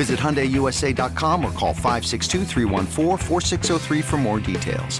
[0.00, 2.46] Visit HyundaiUSA.com or call 562
[4.00, 4.98] for more details.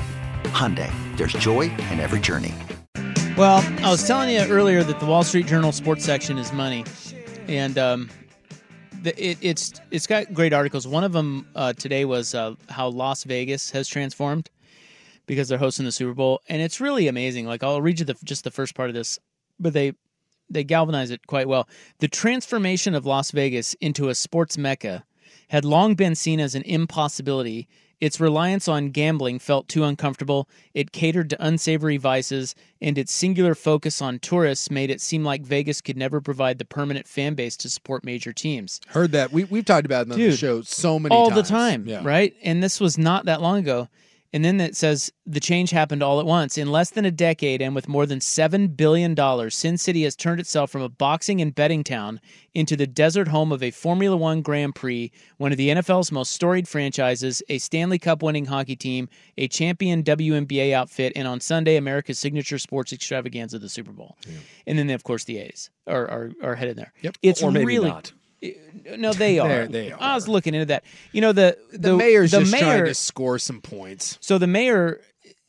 [0.52, 2.54] Hyundai, there's joy in every journey.
[3.34, 6.84] Well, I was telling you earlier that the Wall Street Journal sports section is money,
[7.48, 8.10] and um,
[9.02, 10.86] it, it's it's got great articles.
[10.86, 14.50] One of them uh, today was uh, how Las Vegas has transformed
[15.24, 17.46] because they're hosting the Super Bowl, and it's really amazing.
[17.46, 19.18] Like I'll read you the, just the first part of this,
[19.58, 19.94] but they
[20.50, 21.68] they galvanize it quite well.
[22.00, 25.04] The transformation of Las Vegas into a sports mecca
[25.48, 27.68] had long been seen as an impossibility.
[28.00, 30.48] Its reliance on gambling felt too uncomfortable.
[30.72, 35.42] It catered to unsavory vices, and its singular focus on tourists made it seem like
[35.42, 38.80] Vegas could never provide the permanent fan base to support major teams.
[38.88, 39.32] Heard that.
[39.32, 41.48] We, we've talked about it on Dude, the show so many all times.
[41.48, 42.00] the time, Yeah.
[42.02, 42.34] right?
[42.42, 43.88] And this was not that long ago.
[44.32, 46.56] And then it says the change happened all at once.
[46.56, 50.38] In less than a decade and with more than $7 billion, Sin City has turned
[50.38, 52.20] itself from a boxing and betting town
[52.54, 56.32] into the desert home of a Formula One Grand Prix, one of the NFL's most
[56.32, 61.76] storied franchises, a Stanley Cup winning hockey team, a champion WNBA outfit, and on Sunday,
[61.76, 64.16] America's signature sports extravaganza, the Super Bowl.
[64.66, 66.92] And then, of course, the A's are, are, are headed there.
[67.02, 67.16] Yep.
[67.22, 67.90] It's Or maybe really.
[67.90, 68.12] not.
[68.96, 69.48] No, they are.
[69.48, 70.84] They're- they I was looking into that.
[71.12, 74.16] You know the The, mayor's the just mayor, trying to score some points.
[74.20, 75.00] So the mayor,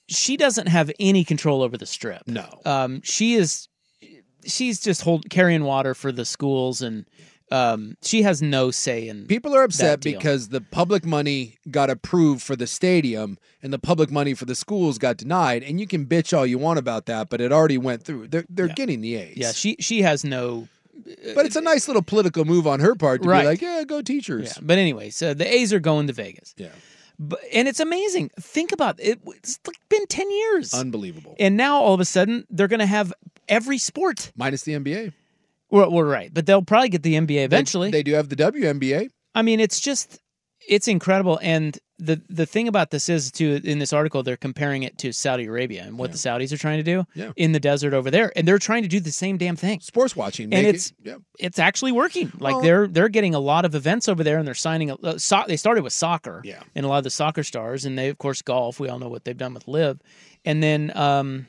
[0.07, 2.23] she doesn't have any control over the strip.
[2.27, 2.47] No.
[2.65, 3.67] Um, she is,
[4.45, 7.05] she's just hold carrying water for the schools, and
[7.49, 9.25] um, she has no say in.
[9.27, 14.09] People are upset because the public money got approved for the stadium and the public
[14.09, 15.61] money for the schools got denied.
[15.63, 18.29] And you can bitch all you want about that, but it already went through.
[18.29, 18.73] They're, they're Yeah.
[18.73, 19.37] getting the A's.
[19.37, 20.67] Yeah, she she has no.
[21.07, 23.41] Uh, but it's a nice little political move on her part to Right.
[23.41, 24.57] be like, yeah, go Yeah, teachers.
[24.61, 26.53] but anyway, so uh, the A's are going to Vegas.
[26.57, 26.69] Yeah.
[27.19, 28.31] But, and it's amazing.
[28.39, 29.19] Think about it.
[29.27, 31.35] It's like been ten years, Unbelievable.
[31.39, 33.13] and now all of a sudden they're going to have
[33.47, 34.31] every sport.
[34.35, 35.13] Minus the NBA.
[35.69, 37.91] Well, we're right, but they'll probably get the NBA They- eventually.
[37.91, 39.09] They, do have the WNBA.
[39.35, 40.19] I mean, it's just
[40.67, 41.39] it's incredible.
[41.41, 45.11] And the the thing about this is too in this article they're comparing it to
[45.11, 47.31] Saudi Arabia and what the Saudis are trying to do Yeah.
[47.35, 49.79] in the desert over there, and they're trying to do the same damn thing.
[49.79, 50.45] Sportswashing.
[50.45, 51.15] And make it- it's yeah.
[51.39, 52.31] it's actually working.
[52.39, 54.89] Like Well- they're they're getting a lot of events over there, and they're signing.
[54.89, 56.63] A, uh, so, they started with soccer, Yeah.
[56.75, 58.79] and a lot of the soccer stars, and they of course golf.
[58.79, 59.99] We all know what they've done with LIV,
[60.43, 61.45] and then um,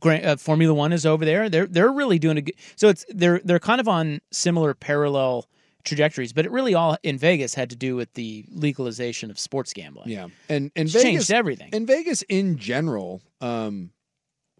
[0.00, 1.48] Grand, uh, Formula One is over there.
[1.48, 2.54] They're they're really doing a good.
[2.76, 5.46] So it's they're they're kind of on similar parallel
[5.84, 9.72] trajectories, but it really all in Vegas had to do with the legalization of sports
[9.72, 10.08] gambling.
[10.08, 11.70] Yeah, and and Vegas changed everything.
[11.72, 13.90] And Vegas in general, um,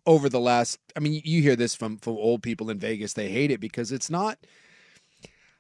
[0.07, 3.15] over the last, I mean, you hear this from from old people in Vegas.
[3.15, 4.39] They hate it because it's not.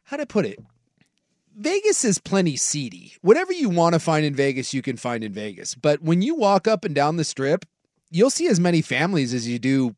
[0.04, 0.58] How to put it?
[1.56, 3.14] Vegas is plenty seedy.
[3.22, 5.74] Whatever you want to find in Vegas, you can find in Vegas.
[5.74, 7.64] But when you walk up and down the strip,
[8.10, 9.94] you'll see as many families as you do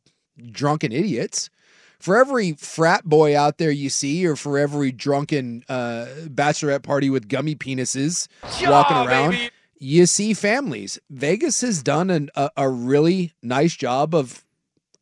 [0.51, 1.51] drunken idiots.
[1.99, 7.11] For every frat boy out there you see, or for every drunken uh, bachelorette party
[7.11, 8.29] with gummy penises
[8.63, 10.99] walking around, you see families.
[11.11, 14.45] Vegas has done an, a, a really nice job of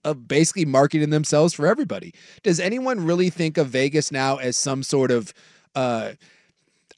[0.05, 2.13] of basically marketing themselves for everybody.
[2.43, 5.33] Does anyone really think of Vegas now as some sort of
[5.75, 6.13] uh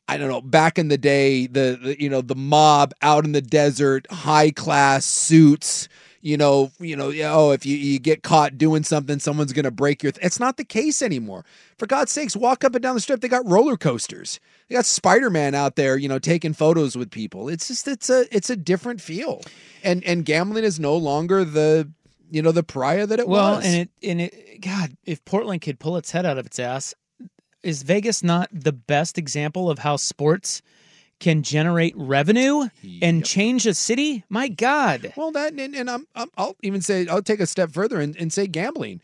[0.08, 3.32] I don't know, back in the day, the, the you know, the mob out in
[3.32, 5.88] the desert, high class suits,
[6.26, 10.02] you know, you know, oh, if you, you get caught doing something, someone's gonna break
[10.02, 11.44] your th- it's not the case anymore.
[11.78, 14.40] For God's sakes, walk up and down the strip, they got roller coasters.
[14.68, 17.48] They got Spider-Man out there, you know, taking photos with people.
[17.48, 19.40] It's just it's a it's a different feel.
[19.84, 21.88] And and gambling is no longer the
[22.32, 23.62] you know, the pariah that it well, was.
[23.62, 26.58] Well, and it and it God, if Portland could pull its head out of its
[26.58, 26.92] ass,
[27.62, 30.60] is Vegas not the best example of how sports
[31.18, 32.68] can generate revenue
[33.02, 34.24] and change a city?
[34.28, 35.12] My God.
[35.16, 38.16] Well, that and, and I'm, I'm I'll even say I'll take a step further and,
[38.16, 39.00] and say gambling.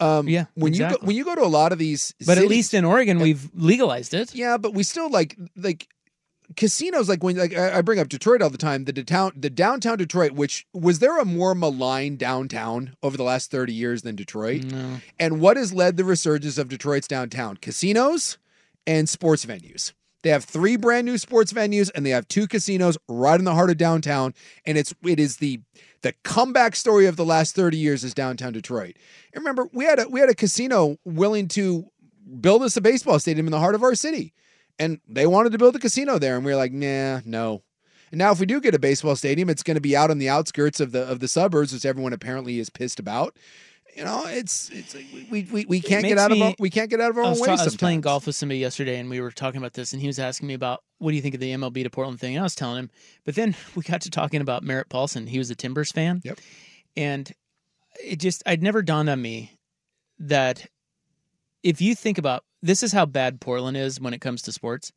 [0.00, 2.46] Um, Yeah, when you go when you go to a lot of these, But at
[2.48, 4.34] least in Oregon, we've legalized it.
[4.34, 5.88] yeah, but we still like like
[6.56, 8.84] casinos like when like I I bring up Detroit all the time.
[8.84, 13.50] The downtown the downtown Detroit, which was there a more maligned downtown over the last
[13.50, 14.64] thirty years than Detroit?
[14.64, 14.96] No.
[15.18, 17.58] And what has led the resurgence of Detroit's downtown?
[17.58, 18.38] Casinos
[18.86, 19.92] and sports venues.
[20.22, 23.54] They have three brand new sports venues and they have two casinos right in the
[23.54, 24.34] heart of downtown.
[24.66, 25.60] And it's it is the
[26.02, 28.96] the comeback story of the last 30 years is downtown Detroit.
[29.32, 31.86] And remember, we had a we had a casino willing to
[32.40, 34.34] build us a baseball stadium in the heart of our city.
[34.78, 36.36] And they wanted to build a casino there.
[36.36, 37.62] And we were like, nah, no.
[38.10, 40.18] And now if we do get a baseball stadium, it's going to be out on
[40.18, 43.36] the outskirts of the of the suburbs, which everyone apparently is pissed about.
[44.00, 44.96] You know, it's it's
[45.30, 47.38] we we, we can't get out of our, we can't get out of our own
[47.38, 47.50] way.
[47.50, 50.06] I was playing golf with somebody yesterday, and we were talking about this, and he
[50.06, 52.34] was asking me about what do you think of the MLB to Portland thing.
[52.34, 52.90] And I was telling him,
[53.26, 55.26] but then we got to talking about Merritt Paulson.
[55.26, 56.22] He was a Timbers fan.
[56.24, 56.38] Yep.
[56.96, 57.30] And
[58.02, 59.58] it just, I'd never dawned on me
[60.18, 60.66] that
[61.62, 64.92] if you think about this is how bad Portland is when it comes to sports.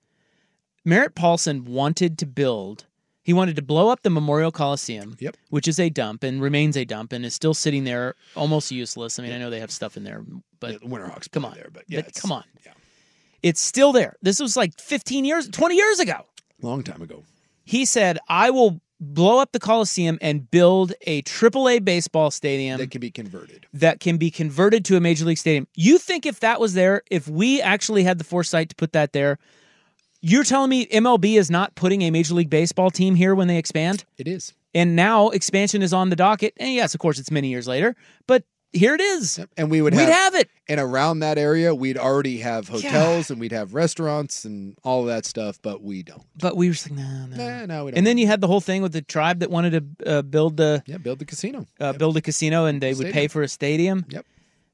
[0.86, 2.86] Merritt Paulson wanted to build,
[3.24, 5.38] he wanted to blow up the Memorial Coliseum, Yep.
[5.50, 9.18] which is a dump and remains a dump and is still sitting there almost useless.
[9.20, 10.24] I mean, I know they have stuff in there,
[10.60, 11.56] but Yeah, the Winterhawks come on.
[11.56, 12.44] there, but yeah, But come on.
[12.66, 12.74] yeah,
[13.42, 14.16] it's still there.
[14.22, 16.26] This was like 15 years, 20 years ago.
[16.62, 17.24] long time ago.
[17.66, 22.90] He said, I will blow up the Coliseum and build a AAA baseball stadium that
[22.92, 23.66] can be converted.
[23.74, 25.68] that can be converted to a major league stadium.
[25.76, 29.12] You think if that was there, if we actually had the foresight to put that
[29.12, 29.40] there,
[30.24, 33.58] you're telling me MLB is not putting a major league baseball team here when they
[33.58, 34.06] expand?
[34.18, 34.54] It is.
[34.74, 36.54] And now expansion is on the docket.
[36.58, 39.38] And yes, of course, it's many years later, but here it is.
[39.38, 39.50] Yep.
[39.58, 40.50] And we would We'd have, have it.
[40.68, 45.08] and around that area, we'd already have hotels and we'd have restaurants and all of
[45.08, 46.24] that stuff, but we don't.
[46.40, 47.36] But we were just like, no, no.
[47.38, 47.98] Nah, no, we don't.
[48.00, 50.58] And then you had the whole thing with the tribe that wanted to uh, build
[50.58, 51.68] the yeah, build the casino.
[51.80, 51.98] uh, Yep.
[52.00, 54.06] build a casino and they would pay for a stadium.
[54.10, 54.26] Yep.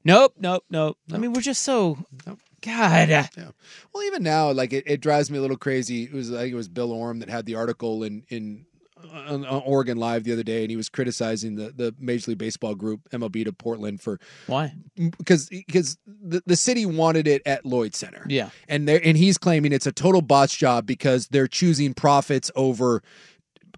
[0.02, 0.96] Nope, nope, nope.
[1.12, 2.38] I mean, we're just so Nope.
[2.62, 3.10] God.
[3.10, 3.50] uh, Yeah.
[3.92, 6.04] Well, even now, like it, it drives me a little crazy.
[6.04, 8.66] It was I think it was Bill Oram that had the article in in
[9.12, 12.38] on, on Oregon Live the other day, and he was criticizing the the Major League
[12.38, 14.74] Baseball group MLB to Portland for Why?
[15.18, 18.24] because because the, the city wanted it at Lloyd Center.
[18.28, 18.50] Yeah.
[18.68, 23.02] and they and he's claiming it's a total botch job because they're choosing profits over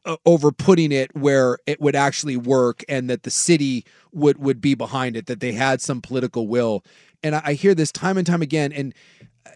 [0.05, 4.61] uh, over putting it where it would actually work and that the city would would
[4.61, 6.83] be behind it that they had some political will
[7.23, 8.95] and i, hear this time and time again and
[9.47, 9.51] uh,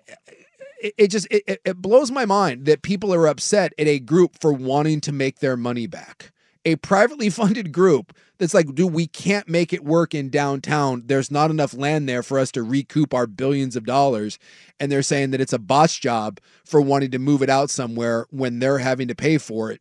[0.80, 3.98] it, it just it, it- it blows my mind that people are upset at a
[3.98, 6.32] group for wanting to make their money back
[6.64, 11.02] a privately funded group that's like, dude, we can't make it work in downtown.
[11.06, 14.38] There's not enough land there for us to recoup our billions of dollars.
[14.78, 18.26] And they're saying that it's a botch job for wanting to move it out somewhere
[18.30, 19.80] when they're having to pay for it.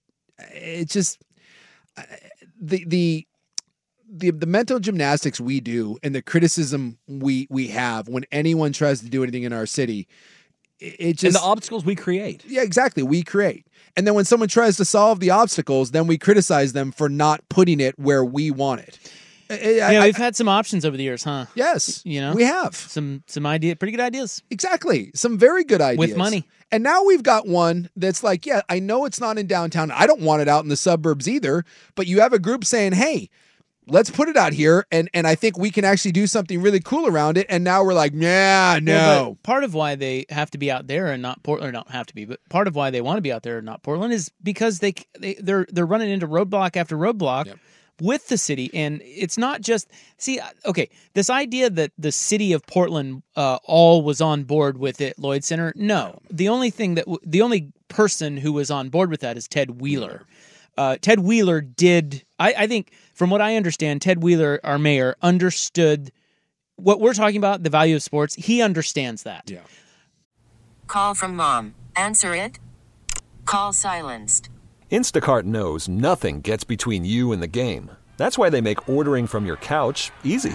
[0.53, 1.21] It's just
[1.97, 2.03] uh,
[2.61, 3.27] the the
[4.09, 8.99] the the mental gymnastics we do and the criticism we we have when anyone tries
[9.01, 10.07] to do anything in our city.
[10.79, 12.43] It, it and just the obstacles we create.
[12.45, 13.01] yeah, exactly.
[13.03, 13.65] We create.
[13.97, 17.47] And then when someone tries to solve the obstacles, then we criticize them for not
[17.49, 18.99] putting it where we want it.
[19.49, 21.45] I, I, yeah, we've had some options over the years, huh?
[21.53, 22.33] yes, You know?
[22.33, 24.41] we have Some some idea, pretty good ideas.
[24.49, 26.45] exactly some very good ideas with money.
[26.71, 29.91] And now we've got one that's like, yeah, I know it's not in downtown.
[29.91, 31.63] I don't want it out in the suburbs either.
[31.93, 33.29] But you have a group saying, hey.
[33.87, 36.79] Let's put it out here, and and I think we can actually do something really
[36.79, 37.45] cool around it.
[37.49, 40.87] And now we're like, yeah, no, Well, part of why they have to be out
[40.87, 43.17] there and not Portland, or not have to be, but part of why they want
[43.17, 46.27] to be out there and not Portland is because they they they're they're running into
[46.27, 47.45] roadblock after roadblock.
[47.45, 47.59] Yep.
[48.01, 50.41] With the city, and it's not just see.
[50.65, 55.17] Okay, this idea that the city of Portland uh, all was on board with it,
[55.17, 55.71] Lloyd Center.
[55.77, 59.37] No, the only thing that w- the only person who was on board with that
[59.37, 60.23] is Ted Wheeler.
[60.77, 62.25] Uh, Ted Wheeler did.
[62.37, 66.11] I, I think, from what I understand, Ted Wheeler, our mayor, understood
[66.75, 68.35] what we're talking about, the value of sports.
[68.35, 69.49] He understands that.
[69.49, 69.61] yeah.
[70.87, 71.73] Call from mom.
[71.95, 72.59] Answer it.
[73.45, 74.49] Call silenced.
[74.91, 77.89] Instacart knows nothing gets between you and the game.
[78.17, 80.53] That's why they make ordering from your couch easy.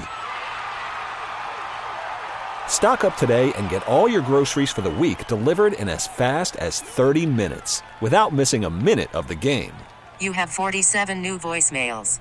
[2.69, 6.57] Stock up today and get all your groceries for the week delivered in as fast
[6.57, 9.73] as 30 minutes without missing a minute of the game.
[10.21, 12.21] You have 47 new voicemails.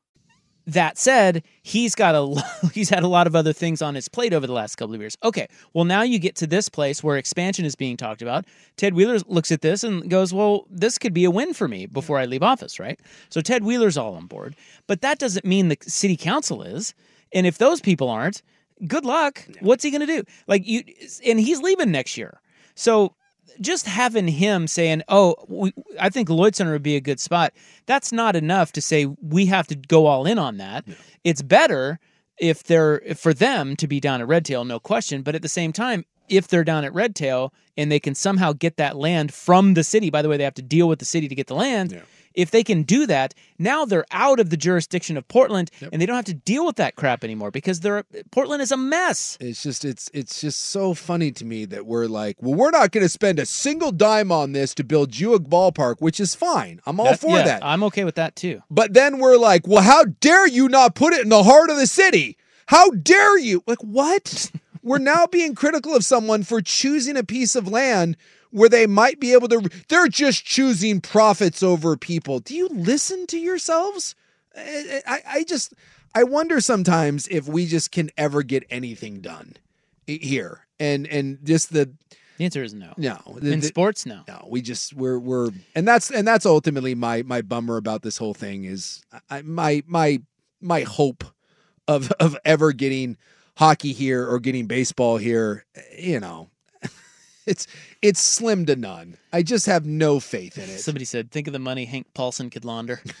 [0.67, 4.33] That said, he's got a he's had a lot of other things on his plate
[4.33, 5.17] over the last couple of years.
[5.23, 8.45] Okay, well now you get to this place where expansion is being talked about.
[8.77, 11.85] Ted Wheeler looks at this and goes, "Well, this could be a win for me
[11.87, 12.99] before I leave office, right?"
[13.29, 14.55] So Ted Wheeler's all on board,
[14.87, 16.93] but that doesn't mean the city council is.
[17.33, 18.41] And if those people aren't,
[18.87, 19.43] good luck.
[19.61, 20.23] What's he going to do?
[20.47, 20.83] Like you
[21.25, 22.39] and he's leaving next year.
[22.75, 23.15] So
[23.59, 27.53] just having him saying, "Oh, we, I think Lloyd Center would be a good spot,"
[27.85, 30.85] that's not enough to say we have to go all in on that.
[31.23, 31.99] It's better
[32.39, 35.21] if they're if for them to be down at Redtail, no question.
[35.21, 38.77] But at the same time, if they're down at Redtail and they can somehow get
[38.77, 41.27] that land from the city, by the way, they have to deal with the city
[41.27, 42.01] to get the land.
[42.33, 46.05] If they can do that, now they're out of the jurisdiction of Portland, and they
[46.05, 49.37] don't have to deal with that crap anymore because they're Portland is a mess.
[49.39, 52.91] It's just it's it's just so funny to me that we're like, well, we're not
[52.91, 56.35] going to spend a single dime on this to build you a ballpark, which is
[56.35, 56.79] fine.
[56.85, 57.65] I'm all That- for yeah, that.
[57.65, 58.61] I'm okay with that too.
[58.69, 61.77] But then we're like, well, how dare you not put it in the heart of
[61.77, 62.37] the city?
[62.67, 63.63] How dare you?
[63.67, 64.51] Like, what?
[64.83, 68.17] we're now being critical of someone for choosing a piece of land
[68.51, 69.69] where they might be able to.
[69.89, 72.39] They're just choosing profits over people.
[72.39, 74.15] Do you listen to yourselves?
[74.55, 75.73] I, I, I just,
[76.13, 79.53] I wonder sometimes if we just can ever get anything done
[80.05, 80.67] here.
[80.79, 81.91] And and just the
[82.37, 82.93] The answer is no.
[82.97, 84.21] no the- In the- sports, no.
[84.27, 88.17] no we just we're we're and that's and that's ultimately my my bummer about this
[88.17, 90.21] whole thing is I, my my
[90.59, 91.23] my hope
[91.87, 93.15] of of ever getting
[93.57, 95.65] hockey here or getting baseball here
[95.97, 96.49] you know
[97.45, 97.67] it's
[98.01, 101.53] it's slim to none i just have no faith in it Somebody said, "Think of
[101.53, 103.01] the money Hank Paulson could launder."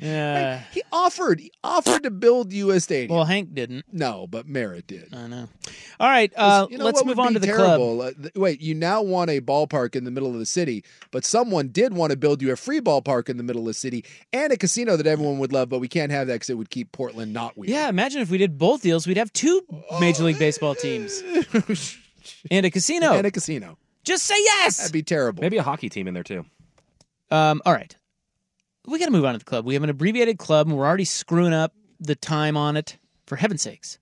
[0.00, 0.62] yeah.
[0.72, 3.84] he offered he offered to build us stadium Well, Hank didn't.
[3.92, 5.48] no but merritt did I know.
[5.98, 8.00] All right, uh, You know let's move on to the terrible?
[8.02, 11.24] Uh, th- wait, you now want a ballpark in the middle of the city, but
[11.24, 14.04] someone did want to build you a free ballpark in the middle of the city
[14.32, 16.70] and a casino that everyone would love, but we can't have that because it would
[16.70, 17.66] keep Portland not club.
[17.66, 17.70] weird.
[17.70, 19.62] Yeah, imagine if we did both deals, we'd have two
[19.98, 21.20] Major League Baseball teams
[22.50, 23.12] and a casino.
[23.12, 23.78] and a casino.
[24.04, 24.78] Just say yes.
[24.78, 25.42] That'd be terrible.
[25.42, 26.44] Maybe a hockey team in there too.
[27.30, 27.94] Um, all right,
[28.86, 29.66] we got to move on to the club.
[29.66, 32.96] We have an abbreviated club, and we're already screwing up the time on it.
[33.26, 33.98] For heaven's sakes,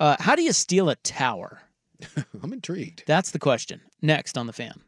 [0.00, 1.60] uh, how do you steal a tower?
[2.42, 3.04] I'm intrigued.
[3.06, 3.82] That's the question.
[4.00, 4.80] Next on the fan.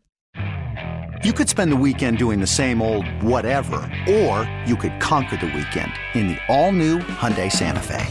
[1.25, 3.77] You could spend the weekend doing the same old whatever,
[4.09, 8.07] or you could conquer the weekend in the all-new Hyundai Santa Fe.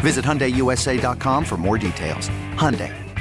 [0.00, 2.28] Visit HyundaiUSA.com for more details.
[2.56, 2.92] Hyundai,